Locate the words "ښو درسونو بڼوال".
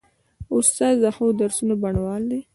1.15-2.23